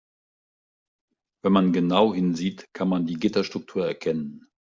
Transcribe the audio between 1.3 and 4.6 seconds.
Wenn man genau hinsieht, kann man die Gitterstruktur erkennen.